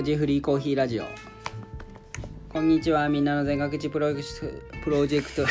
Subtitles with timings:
[0.00, 1.04] 学寺フリーコーヒーラジオ。
[2.48, 4.78] こんにちはみんなの全学寺プロジェクト。
[4.82, 5.44] プロジェクト。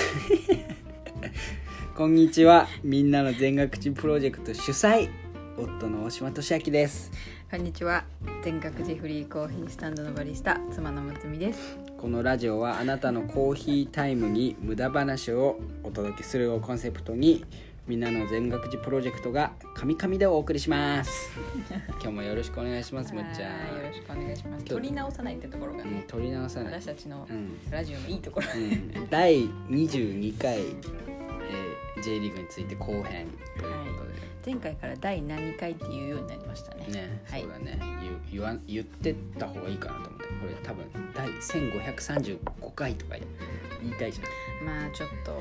[1.96, 5.10] こんにちはみんなの全学寺プロジェクト主催
[5.56, 7.12] 夫の大島俊明です。
[7.52, 8.06] こんにちは
[8.44, 11.78] 全学寺フリーコーヒースタンドのバリスタ妻のむつみです。
[12.00, 17.46] このラジオはあなたのコーヒータイムに無駄話をお届けするをコンセプトに
[17.90, 21.32] みんなの全学寺プロジェクトが神々でお送りします。
[22.00, 24.64] 今日もよろしくお願いしますむっちゃはいよろしくお願いします。
[24.64, 26.74] 日取り直さないってところがうんね取り直さない。
[26.80, 27.58] 私たちのうん。
[27.72, 29.10] ラジオのいいところ、うん。
[29.10, 36.86] 第22回、えー J リーグについて後編ということ前回から第何回っていうようになりましたね。
[36.88, 37.42] で、ね、はい。
[37.42, 37.80] そうだね。
[38.02, 40.26] 言言わ言ってった方がいいかなと思って。
[40.26, 43.16] これ多分第1535回とか
[43.80, 44.22] 言いたいじ
[44.66, 45.40] まあちょっと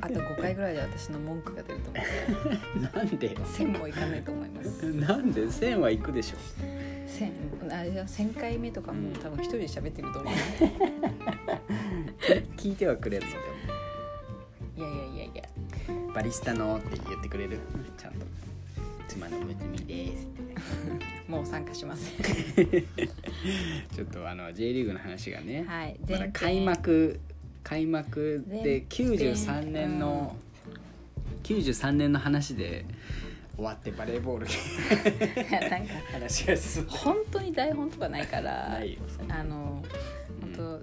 [0.00, 2.02] あと5回ぐらいで私の文句が出ると思う。
[2.02, 2.48] ゃ
[2.80, 4.92] んなんで1000もいかないと思います。
[4.92, 6.38] なんで？1000は行くでしょ
[7.06, 10.32] 1000あれじゃ1000回目とかも多分一人で喋ってると思う、
[12.58, 13.38] 聞いてはくれるので
[14.78, 15.44] いやいやいやいや。
[16.08, 17.60] もバリスタのって言ってくれる
[19.18, 20.48] ちゃんと妻のむつみですって。
[21.28, 22.16] もう参加しません。
[23.94, 27.20] ちょっとあの J リーグの話がね、はいまだ開幕
[27.62, 30.34] 開幕で前編93年の、
[31.42, 32.86] 93年の話で
[33.56, 34.46] 終わってバレーボール。
[34.46, 38.80] いやなんか話が進本当に台本とかないから
[39.28, 39.82] あの
[40.42, 40.82] うん本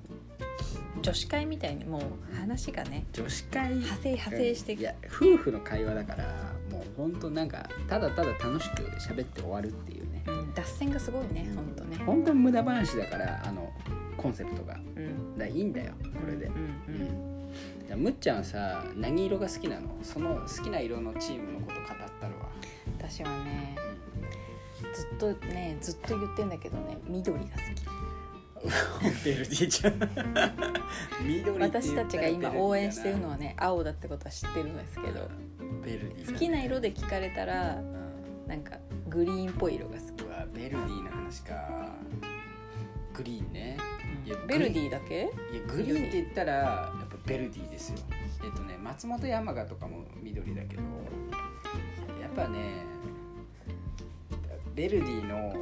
[0.96, 10.24] 当女子会みたいにもう話がね女子会派生派生していや夫婦の会話だからもう本当なんかただただ楽しく喋って終わるっていうね。
[10.28, 11.98] うん脱線がすごいね本当ね。
[12.06, 13.72] 本当に無駄話だからあの
[14.18, 14.78] コンセプトが。
[14.96, 15.38] うん。
[15.38, 16.46] らいいんだよこれで。
[16.46, 17.26] うん
[17.96, 19.96] むっちゃんはさ何色が好きなの？
[20.02, 21.86] その好きな色のチームのこと語っ
[22.20, 22.50] たるわ
[22.98, 23.78] 私はね
[24.94, 27.52] ずっとねずっと言ってんだけどね緑が好
[29.24, 30.00] ベルディちゃん
[31.60, 35.30] 私たちが今応援してるのははね青だってことは知ってるんですけど
[35.84, 38.48] ベルディ好きな色で聞かれたらうん。
[38.48, 38.78] なんか
[39.10, 40.24] グリーンっぽい色が好き。
[40.24, 41.56] うわベルディの話か。
[43.14, 43.78] グリーンね。
[44.26, 45.16] いやベルディだけ？
[45.16, 47.98] いやグリーンって言ったらやっぱベルディですよ。
[48.44, 50.84] えっとね松本山雅とかも緑だけど
[52.22, 52.86] やっぱね
[54.76, 55.54] ベルディの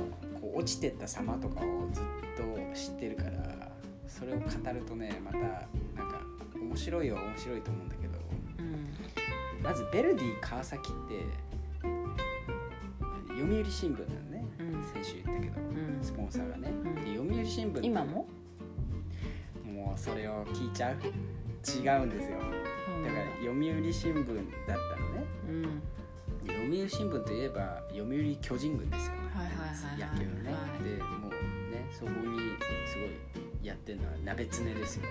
[0.41, 2.03] こう落ちてった様とかをずっ
[2.35, 2.43] と
[2.75, 3.69] 知ってるから
[4.13, 6.21] それを語るとねまたなんか
[6.55, 8.19] 面白いは面白いと思うんだけど
[8.59, 9.63] うん。
[9.63, 11.25] まずベルディ川崎って
[13.29, 14.83] 読売新聞なのね、うん。
[14.93, 15.99] 先週言ったけどうん。
[16.03, 16.83] スポンサーがね、ん。
[16.95, 18.27] で読売新聞今も？
[19.65, 20.95] もうそれを聞いちゃう？
[20.95, 21.01] 違
[22.03, 22.37] うんですよ。
[22.37, 24.25] だから読売新聞
[24.67, 25.25] だったのね。
[25.49, 25.81] うん。
[26.45, 29.13] で読売新聞といえば読売巨人軍ですよ。
[29.33, 30.11] はいはいはいはい。
[30.13, 30.83] 野球のね、はい。
[30.83, 31.31] でもう
[31.71, 32.15] ねそこに
[32.85, 33.09] すごい
[33.63, 35.03] やってるのは鍋つねですよ。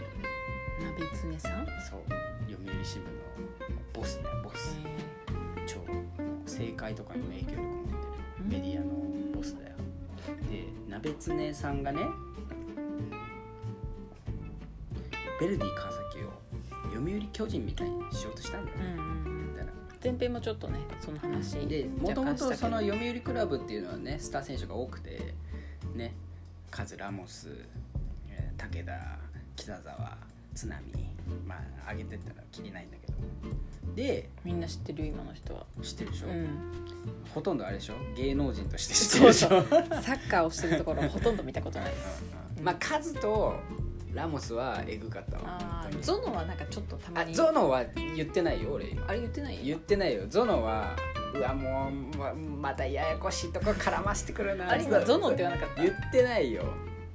[0.80, 1.66] 鍋つねさん？
[1.90, 2.02] そう。
[2.50, 3.10] 読売新聞の
[3.92, 4.24] ボスね。
[4.44, 4.78] ボス。
[5.66, 5.80] 超。
[6.44, 8.44] 政界とかにも影響力を持ってる。
[8.44, 8.90] メディアの
[9.34, 9.76] ボスだよ。
[10.50, 12.00] で鍋つねさんがね
[15.40, 16.30] ベルディ川崎を
[16.94, 19.32] 読売巨人みたいにしようとしたんだよね、うんうん
[20.04, 25.32] 前編もちょっとねその話でもともとその読売クラブっていうのはねスター選手が多くて
[25.94, 26.12] ね
[26.72, 27.81] カズ・ラモスえー
[28.70, 29.18] 武田
[29.56, 30.16] 北沢
[30.54, 30.80] 津波
[31.46, 31.58] まあ
[31.90, 33.12] 挙げてったらきりないんだけど。
[33.94, 35.06] でみんな知ってる？
[35.06, 35.66] よ今の人は。
[35.82, 36.48] 知ってるでしょ、うん。
[37.34, 37.94] ほとんどあれでしょ？
[38.16, 39.48] 芸能人として知ってるでしょ？
[39.48, 39.62] そう
[40.02, 41.90] サッカーをしてるところほとんど見たことない。
[41.90, 42.24] で す
[42.58, 43.54] うんまあカズと
[44.14, 45.88] ラモスはエグかったわ。
[46.00, 47.84] ゾノはなんかちょっとたまあにゾノは
[48.16, 48.88] 言ってないよ俺。
[48.90, 49.64] 今あれ言ってない？
[49.64, 50.26] 言ってないよ。
[50.28, 50.96] ゾノは
[51.34, 55.82] うわもうままたややこしいとこ絡ましてくるなあれ今ゾノって言わなかった？
[55.82, 56.64] 言ってないよ、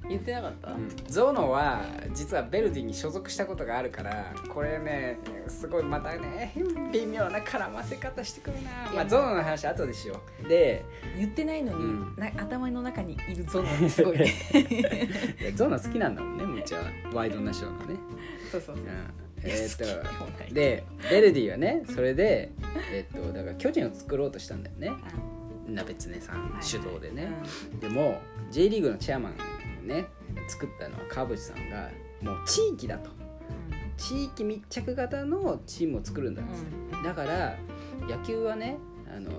[0.08, 0.70] 言ってなかった、
[1.08, 1.82] ゾノは
[2.14, 6.54] 実はベルディに所属したことがあるからこれねすごいまたね
[6.92, 10.48] 微妙な絡ませ方してくるな、まあ、ゾノの話後でしよう。
[10.48, 10.84] で
[11.16, 12.14] 言ってないのに、うん。
[12.16, 13.68] な頭の中にいるゾノ。
[13.68, 14.18] っ てすごい。
[14.18, 14.32] ね
[15.54, 16.78] ゾノ好きなんだもんねむっちゃ
[17.12, 17.98] ワイドナショーのね。
[18.50, 18.84] そうそうそう。
[18.84, 18.88] うん。
[19.42, 22.50] えーっとでベルディはねそれで
[22.92, 24.92] えーっとだから巨人を作ろうとしたんだよね。
[25.68, 27.28] 鍋つねさんはい主導でね、
[27.72, 27.80] うん。
[27.80, 28.20] でも
[28.50, 29.34] J リーグのチェアマンを
[29.88, 30.06] ね
[30.48, 31.90] 作ったのは川淵さんが
[32.22, 33.10] もう地域だと。
[33.96, 37.02] 地域密着型のチームを作るんだっつってうん。
[37.02, 37.56] だから
[38.08, 38.78] 野球はね
[39.12, 39.30] あの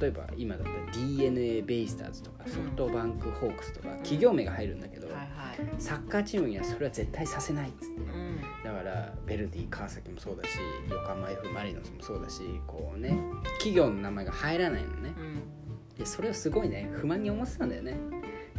[0.00, 5.08] 例えば今だったら d n a ベイスターズとかソフトバンクホークスとか企業名が入るんだけど、
[5.78, 8.40] サッカーチームにはそれは絶対させないっつってうん。
[8.64, 10.58] だからベルディ川崎もそうだし
[10.90, 13.16] 横浜 F・ マリノスもそうだしこうね
[13.58, 15.14] 企業の名前が入らないのね。
[15.16, 15.42] うん。
[15.96, 17.96] でそれをすごいね不満に思ってたんだよね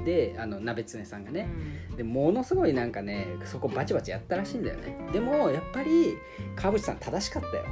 [0.04, 1.48] であの鍋常さんがうね、
[1.92, 1.96] ん。
[1.96, 4.98] でものすごいなんかねそこバチバチやったらしいんだよね。
[5.12, 6.16] でもやっぱり
[6.56, 7.66] 川淵さん正しかったよ。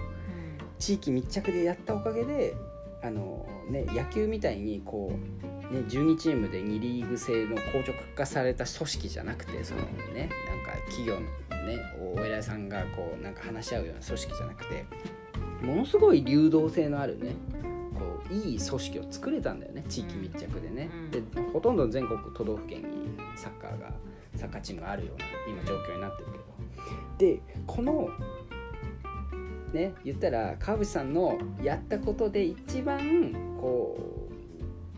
[0.79, 2.55] 地域密着でやったおかげで
[3.03, 5.11] あの、ね、野球みたいにこ
[5.71, 9.81] う、ね、12チームで2リーグ制の硬直化された組織じゃなくてその
[10.13, 11.21] ねなんか企業の
[11.65, 11.77] ね
[12.15, 14.85] お偉いさんがこうなんか話し合うような組織じゃなくて
[15.61, 17.35] ものすごい流動性のあるね
[18.31, 21.11] いい組織を作れたんだよね地域密着でね、うん。
[21.11, 21.21] で
[21.53, 22.87] ほとんど全国都道府県に
[23.35, 23.91] サッカーが
[24.35, 26.43] サッカーチームがあるような今状況になってるけど。
[27.17, 28.09] でこの
[29.73, 33.97] ね言ったら川淵さんのやったことで一番こ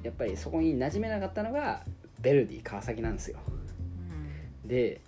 [0.04, 1.84] うやっぱりそこに馴染めなかったのが
[2.22, 3.40] ベルディ川崎なんですよ。
[4.66, 5.02] で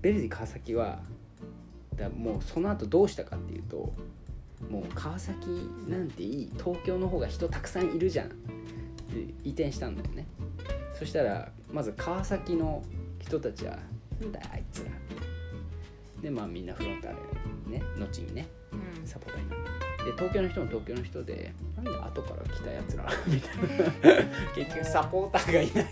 [0.00, 1.00] ベルディ川崎は
[1.96, 3.92] だもうその後どうしたかっていうと
[4.70, 5.46] もう川崎
[5.88, 8.28] なんていい東京の方が人たくさんいるじゃん。
[8.28, 8.34] で
[9.44, 10.26] 移転したんだよね。
[10.98, 12.82] そしたらまず川崎の
[13.20, 13.78] 人たちは
[14.20, 14.90] 「なんだあいつら」
[16.20, 17.12] でまあみんなフロンター
[17.70, 17.82] レね。
[17.98, 19.06] 後にねうん。
[19.06, 19.58] サポーターになっ
[19.98, 23.04] てで東京の人も東京の人でなんで後から来たやつら？
[23.26, 23.56] みたい
[24.16, 24.22] な。
[24.54, 25.86] 結局サポーターがいないっ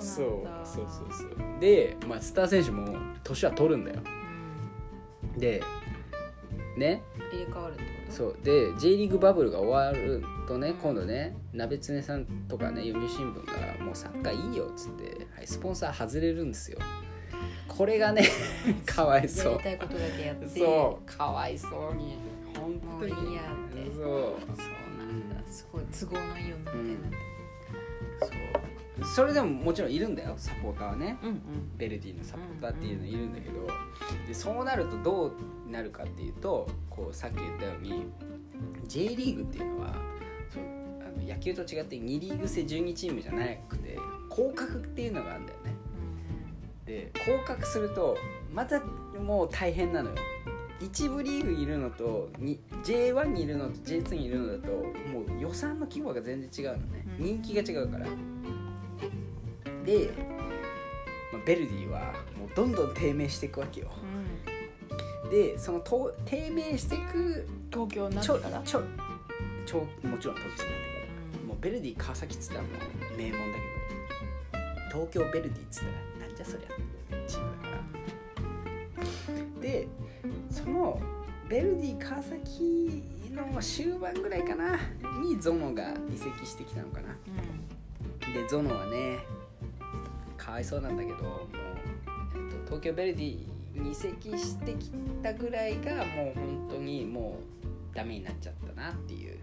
[0.00, 4.00] そうそうそうそうで、まあ、スター選手も年は取るんだよ。
[4.04, 4.15] うん
[5.36, 5.62] で
[6.76, 7.02] ね。
[7.32, 8.12] 入れ替わるってこと？
[8.12, 8.36] そう。
[8.42, 13.44] で J リーグバブルが終わるとねうん今度ね鍋常さんとかね読売新聞
[13.78, 16.78] がもうサッカーいいよっつって、はい、スポンサー外れるんですよ。
[17.68, 18.22] これがね
[18.86, 19.52] かわいそう。
[19.52, 20.46] やりたいことだけやって。
[20.48, 22.18] そうかわいそうに。
[22.56, 23.44] 本もうい当にいやっ
[23.74, 23.94] て。
[23.94, 24.02] そう。
[24.02, 24.08] そう
[24.98, 25.36] なんだ。
[25.50, 27.16] すごい都合のいい女みたいになって。
[28.20, 28.30] そう
[29.04, 31.18] それでももちろんいるんだよサポーターはね。
[31.22, 31.40] うんうん。
[31.76, 33.66] ベルディのサポーターっていうのいるんだけど、
[34.26, 38.06] でそうなるとどうなるかっていうとこうさっき言ったように
[38.86, 39.94] J リーグっていうのは
[40.48, 40.62] そう
[41.02, 43.98] あの野球と違って2リーグ制12チームじゃなくて
[44.30, 45.74] 降格っていうのがあるんだよね。
[46.86, 48.16] で降格すると
[48.52, 48.80] また
[49.20, 50.16] もう大変なのよ。
[50.78, 57.24] 一部リーグにいるのとに J1 にいるのと J2 にいるのだともう予算の規模が全然違うのね、うん。
[57.24, 58.06] 人気が違うから
[59.86, 60.10] で、
[61.32, 63.90] まあ、ベルディはもうどんどん低迷していくわけよ。
[65.24, 65.30] うん。
[65.30, 68.62] でそのと低迷していく東京になっから？
[68.62, 68.82] ちょ
[69.64, 70.62] ちょもちろん土地になってか
[71.40, 73.58] らもうベルディ川崎っつったらもう名門だ
[74.92, 75.86] けど東京ベルディっつった
[76.22, 76.68] らなんじゃそりゃ
[77.26, 77.76] チームだか
[79.56, 79.88] らで
[80.50, 81.00] その
[81.48, 83.02] ベルディ川崎
[83.32, 84.78] の終盤ぐらいかな
[85.22, 87.08] にゾノが移籍してきたのかな。
[88.32, 89.18] でゾノはね
[90.46, 91.40] かわいそうなんだけどもう、
[92.52, 93.38] えっと、東京ベルディ
[93.74, 99.36] に移籍してきたぐらいがもう本当にもうダメになっちゃったなっていう。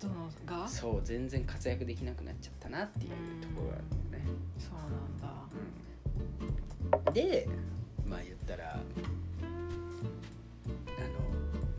[0.00, 0.66] どのが？
[0.66, 3.10] そそう全然活躍できなくなっちゃったなっていう
[3.40, 3.84] ところがある
[4.18, 4.24] ね、
[4.58, 5.28] うなんだ。
[7.06, 7.48] うんで
[8.04, 8.82] まあ言ったらあの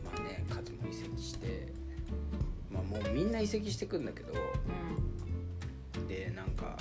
[0.04, 1.68] まあねカズも移籍して
[2.72, 6.08] まあもうみんな移籍してくんだけどうん。
[6.08, 6.76] でなんか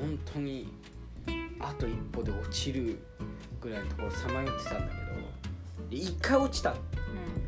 [0.00, 0.72] 本当に
[1.60, 2.98] あと一歩で落ちる
[3.60, 5.00] ぐらいのところさまよってたんだけ
[5.82, 6.70] どで一回落ちた。
[6.70, 6.82] のうん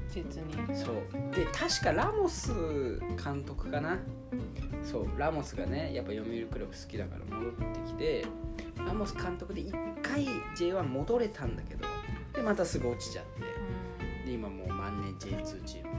[0.09, 0.77] 実に。
[0.77, 0.95] そう。
[1.35, 2.53] で確かラモス
[3.23, 3.99] 監督かな。
[4.83, 8.25] そうラモスがねやっぱ読売クラブ好きだから戻ってきて
[8.79, 10.27] ラモス監督で一回
[10.57, 11.87] J1 戻れたんだけど
[12.33, 13.43] でまたすぐ落ちちゃって。
[14.27, 15.90] で今もう万年 J2 チーム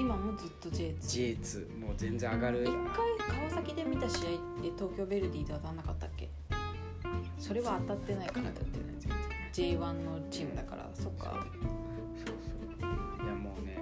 [0.00, 2.62] 今もずっと J2 J2 もう全然上がる。
[2.62, 2.66] 一
[3.28, 4.22] 回川崎で見た試合っ
[4.62, 6.30] て東京ベルディで当たんなかったっけ？
[7.38, 8.50] それは当たってないから。
[8.54, 9.10] 当たってない全
[9.52, 10.88] 然 J1 のチームだから。
[10.94, 11.44] そっか。
[12.16, 12.34] そう
[12.80, 13.24] そう。
[13.24, 13.78] いやもうね。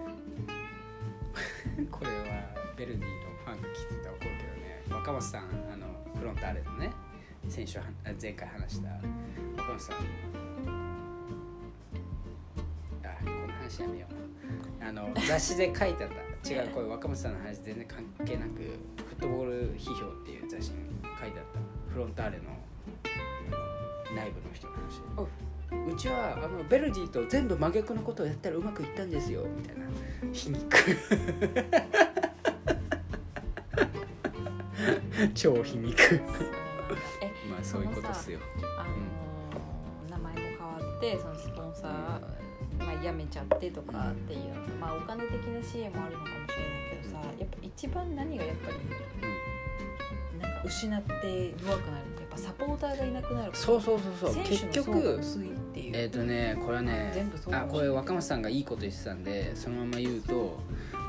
[1.88, 4.82] これはベルディのファンが聞いてたら怒るけどね。
[4.90, 5.86] 若松さんあの
[6.18, 6.90] フロンターレのね。
[7.48, 8.88] 選手はあ前回話した。
[9.56, 9.96] 若松さん。
[13.04, 14.17] あこの話やめよう
[14.88, 16.50] あの雑誌で書いてあった。
[16.50, 20.78] 違うこれ若松さんの話全然関係なくフットボール批評っていう雑誌に
[21.20, 21.60] 書いてあった。
[21.92, 22.44] フロンターレの
[24.16, 25.02] 内部の人の話。
[25.92, 29.44] うちはあのベルディと全部真逆のことをやったらうまくいったんですよ。
[29.44, 29.84] みたいな。
[30.32, 30.96] 皮肉。
[35.34, 36.20] 超皮肉。
[37.50, 38.38] まあそういうことっすよ。
[38.78, 42.47] あのー名前も変わってそのスポンサー、
[42.78, 44.40] まあ、辞めちゃってとかっていう
[44.80, 54.32] まあお金的な支援もあるのかもしれないけどさやっぱ一番何がやっぱりなんか失って弱くなるってやっぱサポーターがいなくなるそうそうそう。
[54.32, 55.20] そう結局
[55.76, 60.58] えっ、とねこれはねあこれ若松さんがいいこと言ってたんでそのまま言うと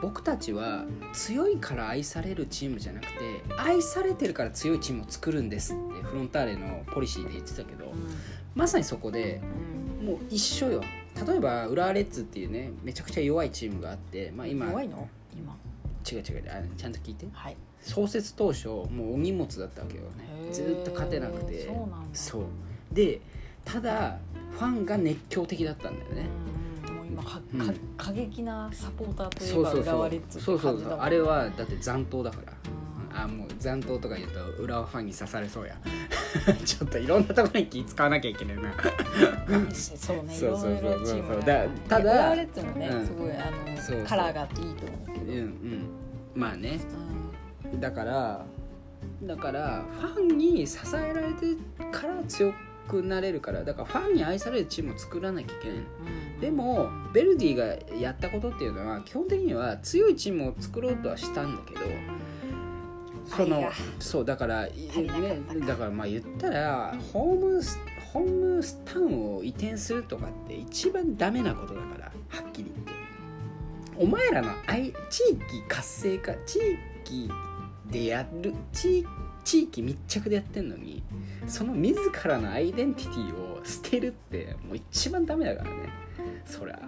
[0.02, 3.14] 僕たちは強いから愛されるチームじゃなくて
[3.58, 7.92] 愛されてるから強いチームを作るんですってフロンターレのポリシーで言ってたけど
[8.56, 9.42] まさにそこで
[10.02, 10.06] うん。
[10.06, 10.82] もう一緒よ
[11.26, 15.08] 例えば浦和レッズっていうねめちゃくちゃ弱いチームがあって、まあ、今弱いの？
[15.36, 15.56] 今。
[16.10, 17.28] 違う違うあちゃんと聞いて。
[17.32, 17.58] はい。
[17.82, 20.52] 創設当初もうお荷物だったわけよね。
[20.52, 21.66] ずーっと勝てなくて。
[21.66, 21.96] そうなんだ。
[22.14, 22.44] そう。
[22.92, 23.22] で
[23.66, 24.18] ただ
[24.52, 26.26] ファンが熱狂的だったんだよね、
[26.88, 27.68] うんもう今かうん。
[27.68, 29.82] か過激なサポーターといそうそうそう。
[29.84, 32.54] 浦和レッズってそうそう感じだもんそうあれはだって残党だから。
[32.72, 32.79] うん
[33.24, 35.76] あもう残党とか言うと浦和ファンに刺されそうや。
[36.66, 38.74] ちょっといろんなところに気使わなきゃいけないな。
[39.74, 40.82] そうねい そうそうそう。
[40.82, 43.06] ろいろチームがだただ浦和レッズもねうん。
[43.06, 44.06] すごいあのそうそう。
[44.06, 45.26] カラーがあっていいと思うけど。
[45.26, 45.90] うんうん。
[46.36, 46.80] まあね。
[47.74, 47.80] うん。
[47.80, 48.46] だから
[49.24, 51.56] だからファンに支えられて
[51.92, 52.54] から強
[52.88, 55.78] くなれるからだからファンに愛されるチームを作らなきゃいけない。
[55.78, 55.82] う
[56.38, 56.40] ん。
[56.40, 57.66] でもベルディが
[58.00, 61.82] やったことっていうのは基本的には強いチームを作ろうとはしたんだけど
[63.36, 64.72] そのそうだからね。
[65.48, 67.80] かだからまあ言ったらホームス
[68.14, 72.12] ホームスタウンを移転するとかって一番ダメなことだからは
[72.48, 72.92] っきり言って。
[73.98, 76.58] お前らの愛地域活性化地
[77.04, 77.30] 域
[77.92, 79.06] でやる地
[79.44, 81.04] 地域密着でやってんのに
[81.48, 85.90] その自らのアイデンティティを捨てるってもう一番ダメだからね。
[86.46, 86.80] そりゃ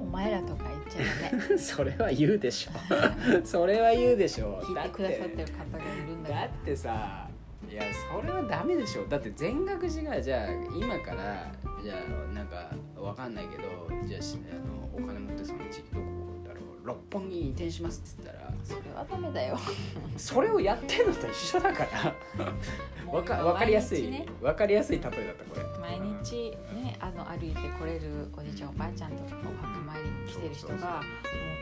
[0.00, 1.58] お前らとか言っちゃダメ。
[1.58, 2.72] それは言うでしょ。
[3.44, 4.60] それは言うでしょ。
[4.62, 7.28] 聞いてくださってる方がいるんだだってさ
[7.70, 9.06] いやそれはダメでしょ。
[9.06, 11.52] だって全額寺がじゃあ今から
[11.82, 11.94] じゃ
[12.30, 13.64] あなんかわかんないけど
[14.06, 16.15] じゃあしあのお金持ってその地域どこ
[16.86, 19.58] 六本木に移転しますって言ったらそれはダメだよ。
[20.16, 22.14] それをやってんのと一緒だから。
[23.12, 24.26] わかわかりやすい、ね。
[24.40, 25.66] わかりやすい例えだったこれ。
[25.80, 30.82] 毎日ねあの歩いて来れるおじいちゃんおばあちゃんとかお墓参りに来てる人がもう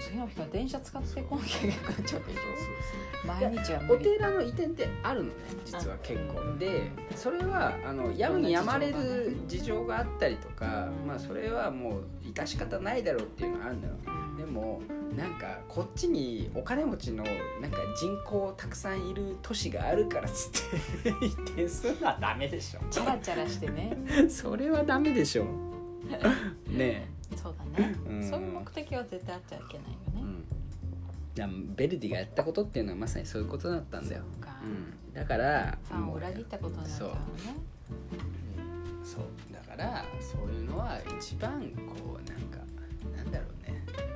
[0.00, 3.26] 次の日から電車使ってこなきゃいけなくなっちゃうでしょ。
[3.26, 11.08] 毎日はお寺の移転ってあるのね実は結構でそれはあのやむにやまれる事情があったりとか、うん。
[11.08, 13.94] まあそれはもう致し方ないだろうっていうのがあるんだよ
[14.36, 14.82] でも
[15.16, 17.24] なんかこっちにお金持ちの
[17.60, 22.80] なんか人口たくさんいる都市があるからっつって 移転するのはダメでしょ。
[22.90, 23.96] チャラチャラしてね。
[24.28, 25.46] それはダメでしょ。
[26.68, 28.22] ねそうだね、うん。
[28.22, 29.98] そういう目的は絶対あっちゃいけないよ
[31.36, 34.22] え、うね、ん、ベルディがやったことっていうのはまさにそういうことだったんだよ。
[34.40, 37.20] そうん、だからファンを裏切ったことになっちゃうのね。
[39.04, 39.24] そう。
[39.52, 42.63] だからそういうのは一番こうなんか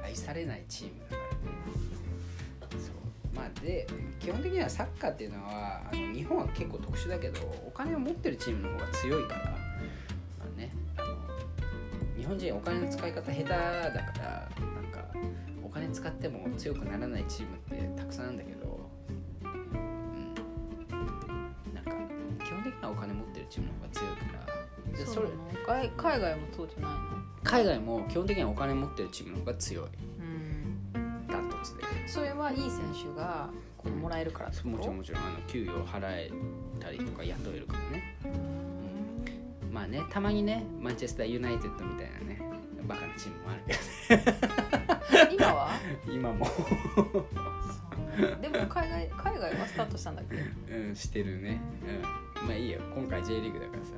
[0.09, 1.23] 愛されないチームだか
[2.63, 2.79] らね。
[2.83, 3.37] そう。
[3.37, 3.87] まあで
[4.19, 9.51] 基本的にはサッカーっていうのはあの日本は結構特殊だけどお金を持ってるチームの方が強いからま
[10.57, 11.09] あねあの
[12.17, 15.05] 日本人お金の使い方下手だからなんか
[15.63, 18.78] お金使っても強くならないチームってたくさんあるんだけど
[22.49, 24.99] 基本的にはお金持ってるチームの方が強いから。
[24.99, 25.37] でそうなの？
[25.83, 26.99] 海海外もそうじゃないの？
[27.45, 29.85] 海外も基本的にはお金持ってるチームの方が強い。
[30.95, 31.27] うん。
[31.29, 31.83] ダントツで。
[32.07, 34.69] それはいい選手がこうもらえるからってこと？
[34.71, 35.23] もちろんもちろん。
[35.25, 36.31] あの給与を払え
[36.81, 38.17] たりとか雇えるからね。
[39.71, 42.41] まあねたまにねマンチェスターユナイテッドみたいなね
[42.87, 43.79] バカなチームもあるけど
[44.49, 44.68] 今は
[46.11, 46.47] 今も。
[48.41, 50.37] でも海外海外はスタートしたんだっけ、
[50.75, 51.61] うんしてるね。
[52.41, 52.47] うん。
[52.47, 52.81] まあいいよ。
[52.95, 53.93] 今回 J リーグだからさ、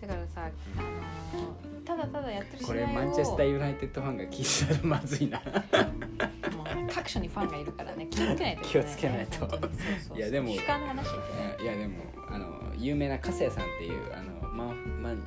[0.00, 5.38] だからさ、あのーただただやってる試合をこれマンチェスターユナイテッドファンが聞いたらまずいな。
[5.38, 9.38] もう各所にファンがいるからね気をつけないとね、気をつけないと。
[9.38, 9.50] そう
[10.08, 11.04] そういやでも主観の話
[11.58, 11.94] でいやでも
[12.28, 15.22] あの有名な加瀬さんっていうあのマンマン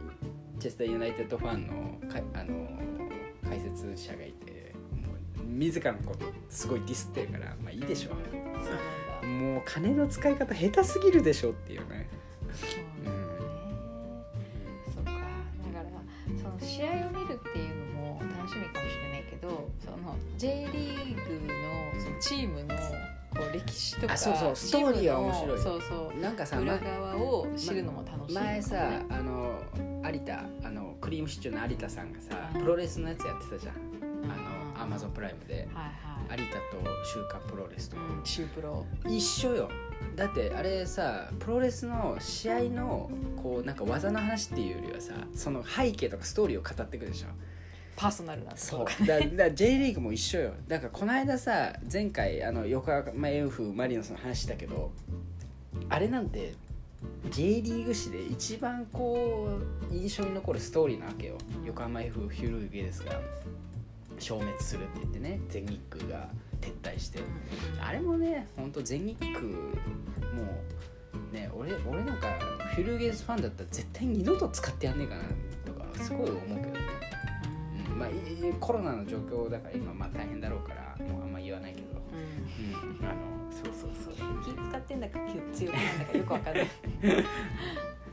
[0.59, 1.73] チェスターユナイテッドファンの
[2.09, 2.67] かあの
[3.47, 4.48] 解説者がいて
[5.57, 12.07] 自らのことすごいディスってるからまあいいでしょそうもう金の使い方下手すぎるでしょっていうね。
[12.53, 13.49] そうなんだね。
[14.93, 15.11] そっか。
[15.11, 15.19] だか
[15.83, 22.75] らその試合を見るっていうのも楽しみかもしれないけどその J リーグのそのチームの
[23.35, 24.55] こう歴史とかあそうそう。
[24.55, 25.59] ストーリーは面白い。
[25.59, 26.19] そうそう。
[26.19, 29.61] なんかさ裏側を知るのも楽しいね、前さあの
[30.11, 35.83] 有田あのクリームシチューの有田さんがさうんプロレスのやつやってたじゃんあのアマゾンプライムではい
[36.29, 36.39] はい。
[36.39, 38.21] 有田と週刊プロレスとうん。
[38.23, 38.85] シュープロ。
[39.07, 39.69] 一緒よ。
[40.15, 43.09] だってあれさプロレスの試合の
[43.41, 47.27] こうなんか技の話っていうよりはさその背景とかストーリーを語っていくでしょ。
[47.95, 49.05] パーソナルなそう。
[49.05, 50.53] だだ J リーグも一緒よ。
[50.67, 54.91] だからこの間さ前回あの横浜 F マリノスの話だけど
[55.89, 56.53] あれなんて
[57.29, 59.59] J リーグ史で一番こ
[59.91, 61.37] う印象に残るストーリーなわけよ。
[61.65, 63.19] 横浜 F フュルゲですが
[64.19, 66.29] 消滅するって言ってね全日空が
[66.61, 67.19] 撤退して。
[67.81, 69.49] あれもねほんと全日空も
[71.31, 72.27] うね俺俺なんか
[72.75, 75.23] フュルゲーズファンだったら絶対二度と使ってやんねえかな
[75.65, 76.71] とかすごい思うけどね、
[77.91, 78.13] うん、まあい
[78.59, 84.13] コロナの状況だから今まあ大変だろうからもうあんま言わないけど、うん、あのそうそうそう。
[84.43, 85.19] 気使ってんだか
[85.53, 86.67] 気強くなんだかよくわかんない。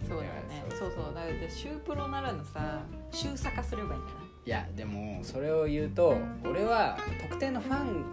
[0.06, 1.14] そうだよねそうそう。
[1.14, 4.22] だからシュープロならぬさシューサカすればいいんじゃな。
[4.22, 6.96] いいやでもそれを言うと俺は
[7.28, 8.04] 特定のファン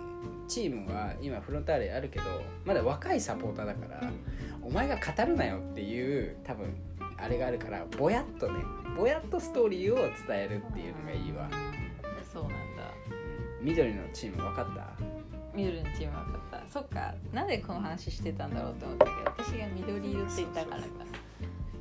[0.47, 2.25] チームは今フロンターレあるけど
[2.65, 4.11] まだ若いサポーターだから
[4.61, 6.75] お前が語るなよっていう多分
[7.17, 8.59] あれがあるからぼやっとね
[8.97, 11.49] ぼやっとストーリーを伝えるっていうのがいいわ。
[12.31, 12.57] そうなんだ。
[13.61, 14.87] 緑のチーム分かった？
[15.55, 16.67] 緑のチームは分かった。
[16.67, 20.87] そっかなんでこの話してたんだろうって思ったけど私が緑色って言ったからか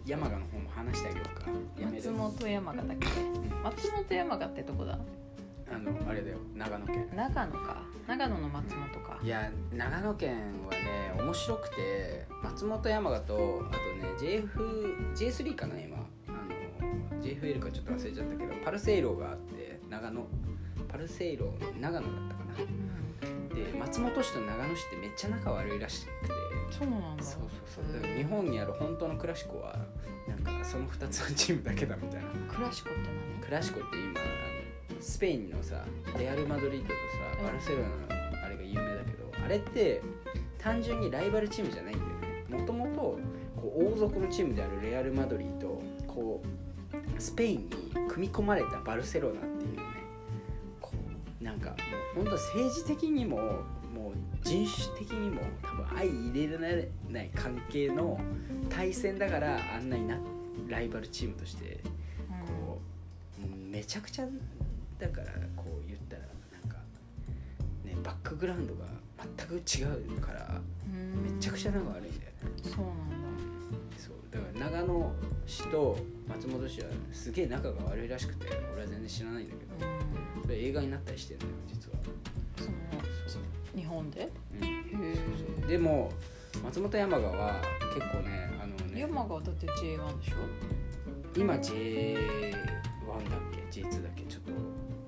[0.04, 1.47] 山賀の方も話してあげようか
[1.85, 3.06] 松本山形だっけ？
[3.21, 3.62] うん。
[3.62, 4.99] 松本山形ってどこだ？
[5.73, 6.38] あのあれだよ。
[6.54, 7.09] 長野県。
[7.14, 7.82] 長野か。
[8.06, 9.18] 長野の松本か。
[9.23, 15.97] いや長野県はね面白くて松本山雅とあとね JF J3 かな今。
[16.28, 16.32] あ
[17.14, 20.26] の JFL かちょっと忘れちゃったけどパルセイロがあって長野。
[20.88, 22.54] パルセイロ長野だったかな。
[23.54, 26.32] で松本市と長野市ってめっちゃ仲悪いらしくて
[26.79, 27.23] そうなんだ。
[27.23, 27.43] そう
[27.75, 27.95] そうそう。
[27.95, 29.76] だから日本にある本当のクラシコは
[30.29, 32.29] なんかその2つのチームだけだみたいな。
[32.52, 35.85] クラシコってクラシコって今あのスペインのさ
[36.19, 37.47] レアル・マドリードとさうん。
[37.47, 37.95] バルセロナの
[38.45, 40.00] あれが有名だけどあれって
[40.59, 42.59] 単純にライバルチームじゃないんだよね。
[42.59, 43.19] もともと
[43.57, 49.83] 王族のチームであるレアル・マドリーとこうスペインに組み込まれたバルセロナっていうね。
[50.81, 50.91] こ
[51.41, 53.61] うなんかもう本当政治的にも
[54.44, 58.18] 人種的にも多分相入れられない関係の
[58.68, 60.18] 対戦だからあんなにな
[60.68, 61.80] ライバルチームとして
[62.46, 62.80] こ
[63.42, 64.26] うめちゃくちゃ
[64.99, 66.22] だからこう言ったら
[66.52, 66.78] なんか
[67.84, 68.87] ねバックグラウンドが
[69.37, 69.84] 全く違
[70.17, 71.34] うからうん。
[71.34, 72.62] めちゃくちゃ仲悪いんだよね。
[72.62, 73.28] そうなんだ。
[73.97, 75.12] そうだから長野
[75.47, 75.97] 市と
[76.28, 80.43] 松本市はすげえ仲が悪いらしくて俺は全然知らないんだけどうん。
[80.43, 81.99] それ映画になったりしてんだよ実は。
[82.56, 83.01] その
[83.75, 84.30] 日本で？
[84.61, 84.65] うん。
[84.65, 85.25] へそう
[85.61, 86.11] そうでも
[86.63, 87.63] 松本山雅は
[87.95, 90.37] 結構ねあのね山がだって J1 でしょ？
[91.37, 94.23] 今 J1 だっけ？J2 だっけ？
[94.25, 94.43] ちょっ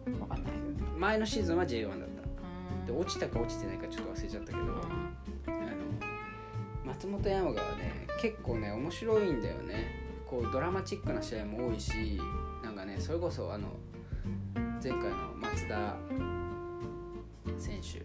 [0.06, 0.52] とわかんない
[0.98, 2.04] 前のシーズンは J1 だった。
[2.04, 2.86] うん。
[2.86, 4.68] で落ちたか落ちてないかちょっと忘れちゃったけど、うん。
[4.68, 4.86] あの
[6.86, 10.02] 松本山雅はね結構ね面白いんだよね。
[10.26, 12.18] こうドラマチックな試合も多いし
[12.62, 13.68] なんかねそれこそあの
[14.82, 15.94] 前回の松田
[17.58, 18.02] 選手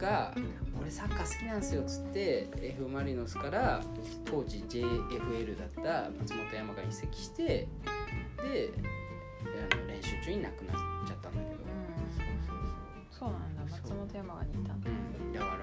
[0.00, 0.34] が
[0.80, 3.82] 「俺サッカー好きなんですよ」っつって F・ マリノスから
[4.24, 8.72] 当時 JFL だった松本山雅に移籍してで
[9.72, 11.60] あの練習中に亡くなっちゃったんだけど、
[13.10, 13.62] そうなんだ。
[13.70, 14.90] 松本山がにいたんだ。
[14.90, 15.56] うん、だから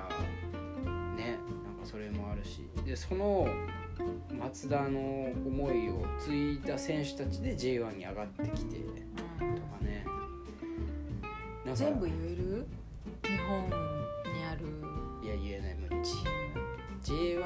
[1.16, 2.68] ねなんかそれもあるし。
[2.86, 3.48] でその
[4.40, 8.84] 松田の思いを継いだ選手たちで J1 に上がってきてと
[9.44, 10.06] かね。
[11.74, 12.66] 全部言える？
[13.24, 13.87] 日本
[17.08, 17.40] J1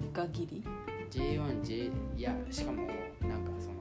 [0.00, 0.62] ムがギリ
[1.10, 2.82] J1J いやしかも
[3.22, 3.74] なんかその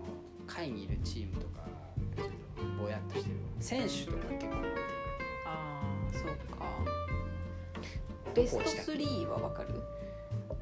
[0.47, 1.65] 下位にいるチームとか
[2.15, 3.35] ちょっとぼやっとしてる。
[3.59, 4.67] 選手とか結構覚
[5.45, 6.65] ああそうか。
[8.33, 9.69] ベストどこ落ちた3はわかる？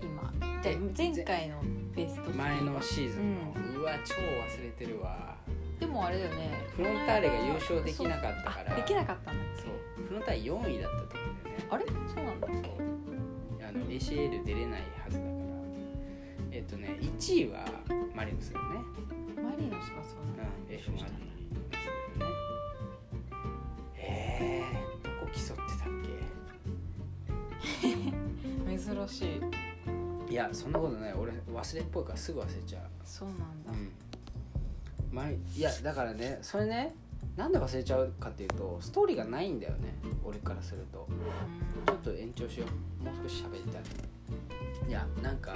[0.02, 0.34] 今。
[0.64, 1.62] で前回の
[1.96, 5.38] ベスト3前のシーズンの、うわ超忘れてるわ。
[5.80, 6.50] でもあれだよね。
[6.76, 8.76] フロンターレが優勝できなかったから。
[8.76, 9.62] できなかったんだっけ？
[9.62, 9.72] そう。
[10.08, 11.66] フロンターレ4位だったと思うんだよね。
[11.70, 11.86] あれ？
[11.86, 12.79] そうなんだっけ？
[14.00, 15.34] ACL 出れないはずだから。
[16.52, 17.66] えっとね1位は
[18.16, 18.80] マリノスだよね。
[19.36, 20.44] マリノスがそうなんだ。
[20.44, 22.36] うん F マリノスだよね。
[23.98, 25.94] えー、どこ競ってたっ
[29.06, 29.42] 珍しい。
[30.28, 31.14] けいやそんなことない。
[31.14, 32.84] 俺忘れっぽいからすぐ忘れちゃう。
[33.04, 33.72] そうなんだ。
[33.72, 33.92] うん。
[35.12, 36.96] マリいやだからねそれね
[37.36, 39.94] なんで忘れちゃうかっていうとストーリーがないんだよね。
[40.24, 41.06] 俺からすると。
[41.86, 42.70] ちょっと延長しよう
[43.04, 43.82] もう少し喋りたい。
[44.88, 45.56] いやなんか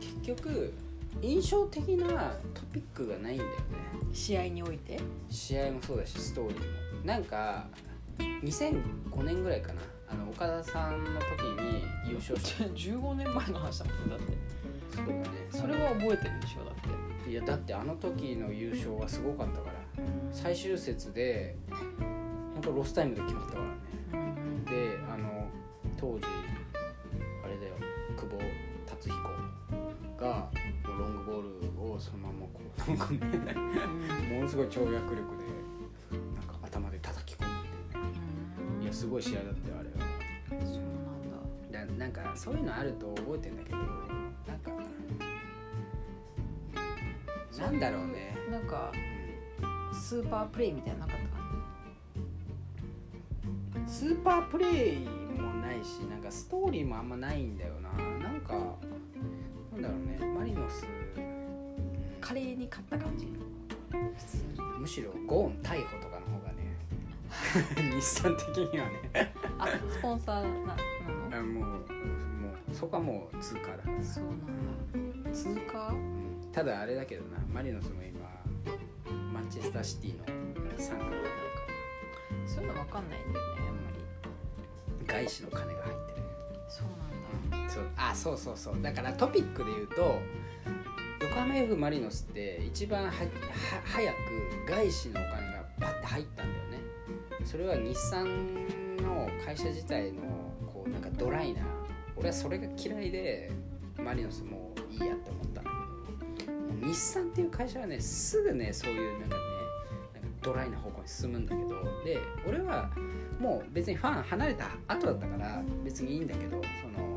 [0.00, 0.72] 結局
[1.20, 3.56] 印象的なトピックがないんだよね。
[4.12, 5.00] 試合において？
[5.30, 6.64] 試合もそうだしストーリーも。
[7.04, 7.66] なんか
[8.18, 9.82] 2005年ぐらいかな。
[10.08, 12.64] あの岡田さんの時に優勝した。
[12.64, 14.36] 15年前の話だもんだって。
[14.94, 15.28] そうだよね。
[15.50, 16.74] それは覚えてるでしょだっ
[17.24, 17.30] て。
[17.30, 19.72] いやだってあの時の優勝はすごかったから。
[20.32, 23.64] 最終節で本当ロスタイムで決まったから
[24.20, 24.21] ね
[26.02, 26.26] 当時
[27.44, 27.66] あれだ。
[27.68, 27.74] よ
[28.16, 28.36] 久保
[28.84, 29.16] 達彦
[30.18, 30.50] が
[30.84, 31.42] ロングボー
[31.86, 32.60] ルをそのままこう
[32.90, 32.94] ん
[34.34, 35.44] ものすごい跳躍力で
[36.34, 37.58] なんか頭で叩き込むっ
[38.80, 39.94] ていやすごい試合だったよあれは
[40.66, 40.82] そう
[41.72, 43.88] なんだなんかそういうのあると覚えてんだけどなん
[44.58, 44.72] か
[47.60, 48.90] なんだろうねなんか
[49.94, 51.36] スーパープレイみたいななかったか
[53.80, 55.21] なスーパープレイ
[55.62, 57.90] ないしなんかストーリーもあんまないんだよな。
[58.18, 58.54] なんか
[59.72, 60.18] なんだろうね。
[60.38, 60.86] マリノス。
[62.20, 63.28] 華麗に勝った感じ？
[64.78, 66.76] むしろゴーン逮捕とかの方がね。
[67.96, 69.32] 日産的にはね。
[69.58, 70.76] あスポンサーな
[71.30, 71.38] なの？
[71.38, 74.02] あもうもうそこはもう通過だから。
[74.02, 75.30] そうなんだ。
[75.30, 75.94] 通過
[76.52, 77.38] ただあれだけどな。
[77.52, 78.20] マリノスも今
[79.32, 80.24] マンチェスターシティの
[80.76, 81.28] 傘下になるか
[82.46, 83.98] そういうの分かんないんだよねあんまり。
[83.98, 84.01] ら
[85.12, 86.22] 外資の金が入ってる。
[86.68, 87.70] そうなんだ。
[87.70, 87.84] そう。
[87.96, 88.82] あそうそうそう。
[88.82, 90.18] だからトピックで言うと
[91.20, 93.12] 横浜 F・ マリノスって一番はは
[93.84, 94.16] 早く
[94.68, 96.80] 外資のお金がバッて入ったんだよね。
[97.44, 100.22] それは日産の会社自体の
[100.66, 101.62] こうなんかドライな
[102.16, 103.50] 俺はそれが嫌いで
[104.02, 105.70] マリノスもういいやって思ったんだ
[106.38, 106.52] けど。
[106.86, 109.42] 日産っていう会社はねすぐねそういうなんかね
[110.14, 111.68] なんかドライな方向に進むんだけど。
[112.04, 112.90] で俺は
[113.42, 117.08] もう別にファン離れた後だったから別にいいんだけどその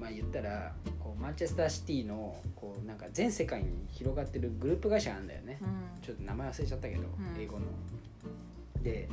[0.00, 6.02] まあ言ったらこうマンチェスターシティのこうなんか全世界に広がってるグループ会社なんだよね、うん。
[6.02, 7.06] ちょっと名前忘れちゃったけど、ん。
[7.38, 7.66] 英語の。
[8.82, 9.08] で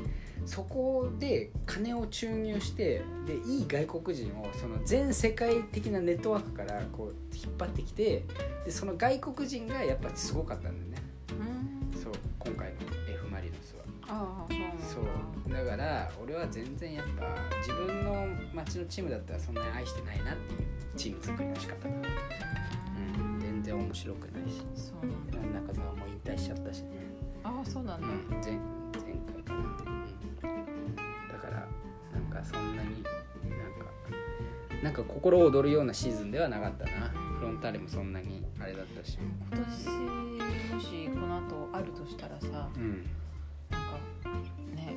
[0.46, 8.24] そこで金を注入してでいい外国人をその全世界的なネットワークからこう引っ張ってきて
[8.64, 11.04] でその外国人がやっぱすごかったんだよね。
[11.94, 12.02] うん。
[12.02, 12.76] そう今回の
[13.10, 13.85] F・ マリノスは。
[14.08, 15.10] ああそうだ
[15.44, 17.26] そうだから俺は全然やっぱ
[17.60, 20.60] 自分の町のチームだったらそんなに愛してないなっていう
[20.96, 24.62] チーム作りの仕方だ、うん、全然面白くないし。
[24.76, 25.60] そうなんだ。
[25.62, 26.90] 中澤も引退しちゃったしね、
[27.44, 28.60] ああそうなんだ、うん、前前
[29.26, 31.68] 回かな、うん、だから
[32.14, 33.12] なんかそんなになん
[33.80, 33.86] か
[34.84, 37.10] なんか心躍るようなシーズンではなかったな。
[37.40, 39.18] フロンターレもそんなにあれだったし。
[39.52, 39.66] 今年
[40.74, 43.06] もしこの後あるとしたらさうん
[44.76, 44.96] ね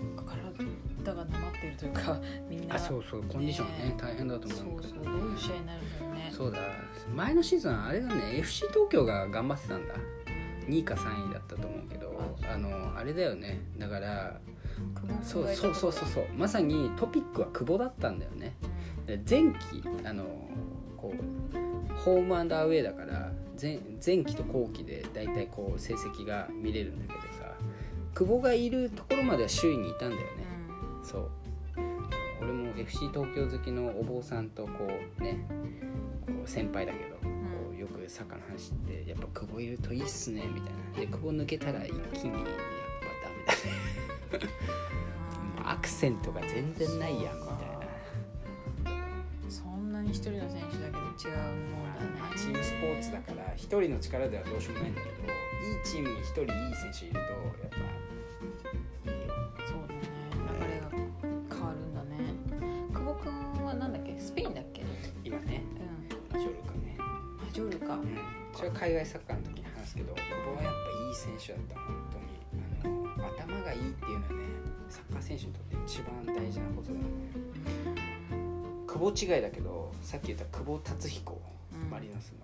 [1.05, 2.75] 体がなまってるというか みんな。
[2.75, 3.95] あそうそうコンディションねね。
[3.99, 6.31] 大変だと思うそうそうどういう試合になるんだろうね。
[6.31, 6.59] そうだ。
[7.15, 9.95] 前のシーズンはあれだね FC 東京が頑張ってたんだ。
[10.67, 12.59] 2位か3位だったと思うけどあ。
[12.59, 13.61] のあれだよね。
[13.79, 14.41] だから
[15.23, 16.27] そうそうそうそうそう。
[16.37, 18.55] まさにトピックは久保だったんだよね。
[19.07, 20.25] で前期あの
[20.97, 27.21] こうホームアンドアウェーだから前前期と後期で大体こう成績が見れるんだけど。
[27.21, 27.28] さ
[28.19, 30.27] 久保がいるところまでは周囲にいたんだよね。
[31.05, 31.31] そう。
[32.43, 34.71] 俺も FC 東京好きのお坊さんとこ
[35.21, 35.39] うね
[36.27, 37.21] こう先輩だけど、こ
[37.73, 41.01] うよくサッカーの話してやっぱ久保いるといいっすねみたいな。
[41.01, 42.19] で久保抜けたら一気にやっぱ
[44.33, 44.53] ダメだね。
[45.65, 47.57] アクセントが全然ないやんみたい
[48.89, 48.99] な。
[49.49, 51.37] そんなに一人の選手だけで違う
[51.71, 52.35] もんだね。
[52.37, 57.77] チームスポーツだから一人の力ではどうしようもないんだけどいいチームに一人いい選手いるとやっぱ
[67.89, 68.49] マジョルカうん。
[68.53, 72.29] それは海外サッカーの時に話すけど久保はやっぱいい選手だった本当に。
[72.85, 74.45] あの頭がいいっていうのはね
[74.89, 77.09] サッカー選手にとって一番大事なことだよね。
[78.87, 81.41] 久保違いだけどさっき言った久保達彦
[81.73, 81.91] うん。
[81.91, 82.35] マリノス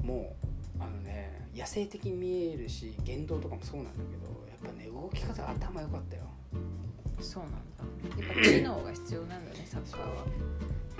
[0.00, 0.06] の。
[0.06, 0.36] も
[0.78, 6.22] うあのね野生的に見えるし言動とかもそうなんだけどやっぱね動き方頭良かったよ。
[7.20, 7.58] そうなんだ。
[8.24, 10.24] やっぱ知能が必要なんだねサッカーは。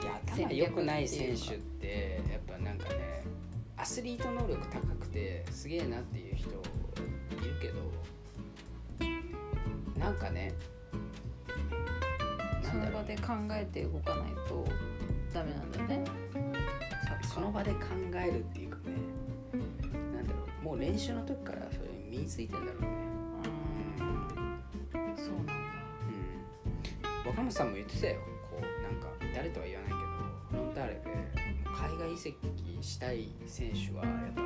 [0.03, 3.24] いや頭良くない選手ってやっぱなんかね
[3.80, 6.62] アスリート能力高くてすげえなっていう人いる
[7.62, 7.74] けど
[9.98, 10.52] なんかね
[12.62, 14.64] なその場で考えて動かないと
[15.32, 16.04] ダメなんだね。
[17.06, 17.28] サッカー。
[17.28, 17.78] その場で考
[18.14, 18.82] えるっていうかね
[20.14, 20.64] なんだろう。
[20.64, 22.88] もう練習の時からそれ身についてんだろうね。
[24.00, 25.52] うんそうなんだ。
[27.24, 27.30] うん。
[27.30, 28.20] 若松さんも言ってたよ。
[28.50, 29.88] こうなんか誰とは言わない
[32.08, 32.36] 移籍
[32.80, 34.42] したい選手はやっぱ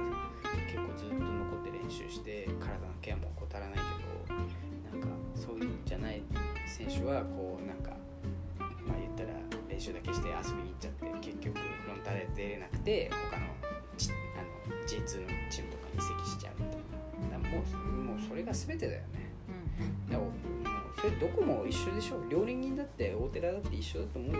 [0.66, 3.80] 結構ずっと残って練習して体のケアも怠らないけ
[4.32, 6.22] どなんかそういうんじゃない
[6.66, 7.90] 選手はこうなんか
[8.86, 9.30] まあ言ったら
[9.68, 13.46] 練習だけして遊びに行っちゃって結局フロンターレ出れなくて他の
[13.96, 16.82] ちあの J2 のチームとかに移籍しちゃうみたいな。
[17.22, 19.06] だからもうもうそれが全てだよね。
[20.08, 20.30] うんいやもう
[21.00, 22.22] それどこも一緒でしょ。
[22.28, 24.38] 料理人だって大寺だって一緒だと思うよ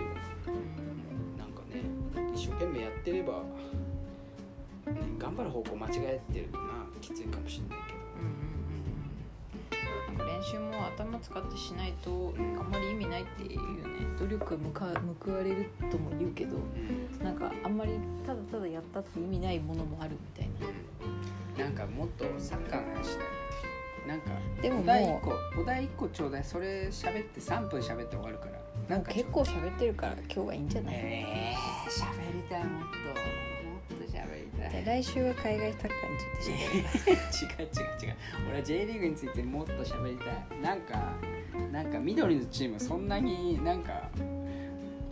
[2.63, 6.65] 懸命やってればね頑張る方向間違えてるとな
[7.01, 7.99] きついかもしれないけど。
[8.19, 10.41] うんうんうん。
[10.41, 14.87] 練習も頭使ってしないとあんまり意味ないっていうよね努力報か
[15.25, 17.25] 報われるとも言うけどうん。
[17.25, 17.93] なんかあんまり
[18.25, 20.49] ただただやったって意味ないものもあるみたい
[21.59, 21.65] な。
[21.65, 23.27] なんかもっとサッカーの話したい
[24.07, 26.45] ななんかでももうお題1個お題1個ちょうだい。
[26.45, 32.97] それ喋って3分喋って終わるからなんか結構喋ってるから今日はいいんじゃない、えー、喋りたいもっと。
[33.97, 36.89] もっと喋りたいで来週は海外サッカーについて
[37.39, 38.17] 喋る違う違う違う。
[38.49, 40.61] 俺は J リーグについてもっと喋りたい。
[40.61, 41.13] なんか
[41.71, 44.11] なんか緑のチームそんなになんか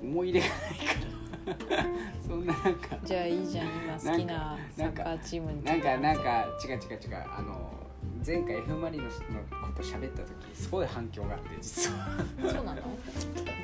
[0.02, 1.86] 思い入れがないから。
[2.26, 2.98] そんななんか。
[3.04, 5.72] じゃあいいじゃん今好きなサッカーチームについて。
[5.72, 7.24] なんかなんか違う違う違う。
[7.36, 7.80] あの
[8.26, 12.08] 前回 F・ マリノスのこと喋った時すごい反響があって実は
[12.50, 12.82] そうなの？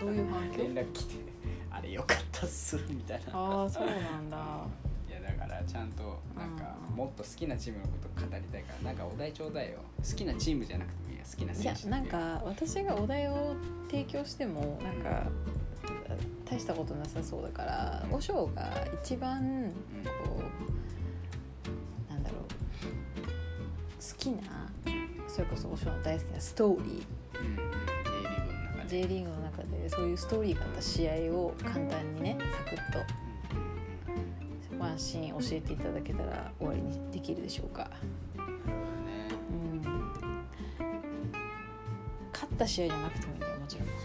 [0.00, 0.58] どういう反響？
[0.58, 1.14] 連絡来て
[1.70, 3.32] あれよかったっすみたいな。
[3.32, 4.36] ああそうなんだ。
[5.08, 6.96] いやだからちゃんとなんかうん。
[6.96, 9.78] もっと好きなチームのこと語りたいからなんかお題ちょうだいよ。
[9.98, 13.54] 好きなチームじゃなくてもいいや好きない選や手なんか私がお題を
[13.90, 15.30] 提供してもなんか
[16.44, 18.70] 大したことなさそうだから和尚が
[19.02, 19.72] 一番
[20.24, 20.42] こ
[22.08, 22.40] うなんだろう。
[22.40, 24.70] 好きな
[25.36, 27.06] それこそ和尚の大好きなストーリ
[27.38, 28.88] うんうん。
[28.88, 29.76] J リーグの中ーで。
[29.82, 33.00] J リーグの中でそういうストーリーがあった試合を簡単にねサクッと
[34.78, 37.90] ワンシーン教えていただけたら終わりにできるでしょうか。
[38.38, 38.40] う
[39.52, 39.82] ん。
[42.32, 43.88] 勝った試合じゃなくてもいいんだよもちろん。
[43.88, 43.96] そう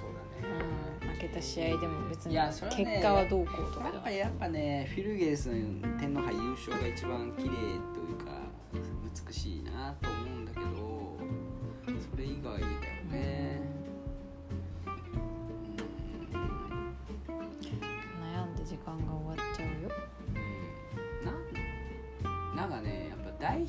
[0.42, 0.54] だね。
[1.02, 5.54] うん、負けた試合でも別に結果はどうこうとかやっぱやっぱねフィルゲルスの
[5.98, 7.52] 天皇杯優勝が一番綺麗
[7.96, 8.01] と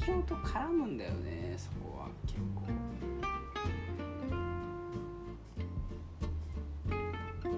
[0.02, 2.62] ぱ代表と絡むんだよねそこは結構。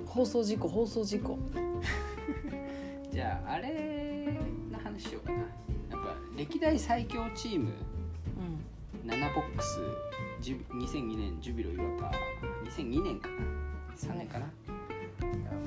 [0.07, 1.39] 放送事故放送事故。
[3.11, 4.39] じゃああれ
[4.71, 5.39] の話しようかな。
[5.39, 5.49] やっ
[5.91, 7.73] ぱ歴代最強チーム
[9.05, 9.11] うん。
[9.11, 9.81] 7ボックス
[10.41, 12.11] ジュ2002年ジュビロ磐田
[12.71, 13.35] 2002年かな
[13.97, 14.47] ？3年かな、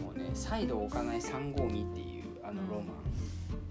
[0.02, 2.82] もうねサイドを置かない352っていうあのロマ。
[2.82, 2.86] ン、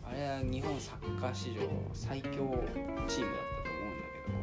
[0.09, 1.61] あれは日本サッカー史上
[1.93, 4.37] 最強チームだったと思うんだけど、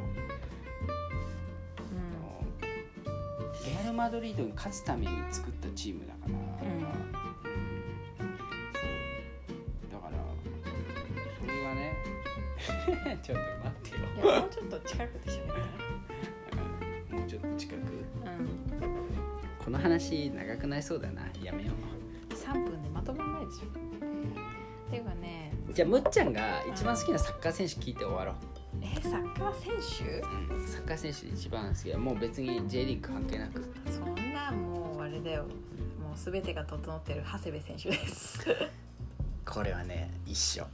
[1.79, 6.81] あのレアル・マドリードに勝つために作ったチームだから、うん。
[9.89, 10.17] だから
[11.39, 11.95] それがね
[13.23, 14.39] ちょっと待ってよ。
[14.41, 15.47] もうちょっと近くで喋っ
[17.09, 17.79] たもうちょっと近く。
[18.25, 18.47] らうん。
[19.63, 21.21] この話長くなりそうだな。
[21.41, 21.71] やめよ
[22.29, 23.67] 3分でまとまんないでしょ。
[24.93, 28.35] っていうかねうじゃあむっちゃんが一番好きなサッカー選手聞いて終わろう、
[28.81, 30.21] えサッカー選手？
[30.21, 31.91] うん、サッカー選手で一番好き。
[31.91, 33.73] はもう別に J リーグ関係なく。
[33.89, 35.43] そんなもうあれだよ。
[35.99, 38.39] もう全てが整ってる長谷部選手です。
[39.45, 40.65] これはね一緒。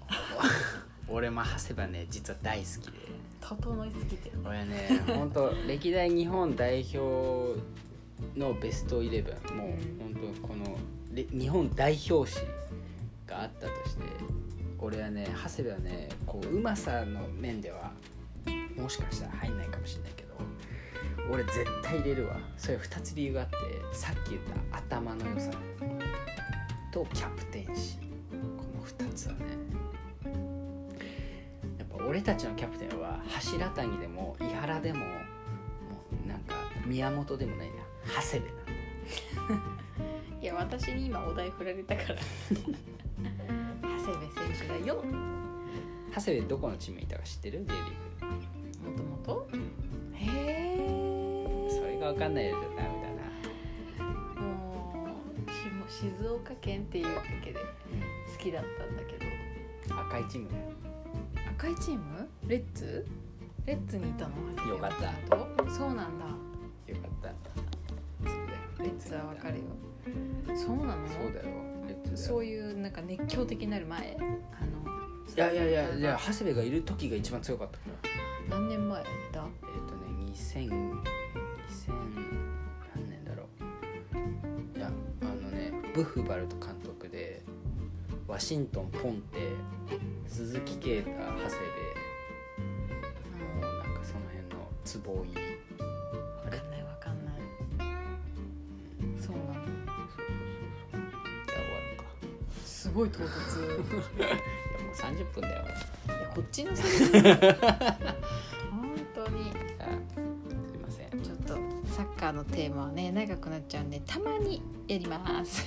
[1.08, 2.98] 俺も長谷部はね実は大好きで。
[3.40, 4.40] 整いすぎてる。
[4.44, 7.58] 俺はね本当歴代日本代表
[8.38, 9.56] のベストイレブン。
[9.56, 9.70] もう
[10.02, 10.78] 本当この
[11.14, 12.40] れ日本代表誌
[13.26, 14.04] があったとして
[14.82, 17.92] 俺はね長谷部はねこううまさの面では
[18.78, 20.30] もしかしたら入んないかもしれないけど
[21.30, 22.38] 俺絶対入れるわ。
[22.58, 23.56] それ2つ理由があって
[23.94, 25.52] さっき言った頭の良さ
[26.92, 28.58] とキャプテンシー。
[28.58, 29.40] この2つはね。
[31.78, 35.06] やっぱ俺たちのキャプテンは柱谷でも井原でもも
[36.26, 37.74] うなんか宮本でもないな。
[38.22, 39.64] 長谷部なんだ
[40.42, 42.16] いや私に今お題振られたから
[44.10, 45.04] 長谷部選手だよ。
[46.16, 48.32] 長谷部どこのチームにいたか知ってる？J リー
[48.90, 49.48] もともと？
[49.52, 49.58] グ、
[50.14, 50.26] へ
[50.80, 52.82] えそれが分かんないとダメだ
[54.00, 54.10] な
[54.42, 55.14] も
[55.46, 59.30] うしも静岡県っていうだけで好きだったんだけど。
[60.02, 60.50] 赤いチーム
[61.58, 62.28] 赤いチーム？
[62.48, 63.06] レッツ
[63.66, 64.68] レッツにいたの？
[64.68, 65.14] よかった。
[65.64, 66.26] たそうなんだ。
[66.92, 68.84] よかった。
[68.84, 69.64] レッツはわかるよ
[70.56, 71.08] そうなの？
[71.08, 71.48] そうだよ。
[72.16, 74.18] そういうなんか熱狂的になる前？
[74.18, 74.30] あの
[75.36, 77.84] いやいやいやいや長谷部がいる時が一番強かったか
[78.50, 80.72] ら何年前だえっ、とね2000 2000
[82.96, 83.44] 何年だろ
[84.76, 84.78] う。
[84.78, 87.44] いやあのねブッフバルト監督で
[88.28, 89.40] ワシントンポンテ
[90.28, 91.36] 鈴木啓太長谷部
[93.62, 95.40] もうなんかその辺の坪井わか
[103.00, 104.18] ごい唐突。
[104.18, 105.64] いやもう30分だよ。
[105.64, 107.28] いやこっちのセリフ
[108.72, 109.52] 本当に。
[110.68, 111.22] すいません。
[111.22, 111.54] ちょっと
[111.88, 115.66] サッカーのテーマはね長くなっちゃうんでたまにやります。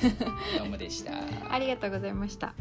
[0.58, 1.12] どうもでした。
[1.50, 2.54] ありがとうございました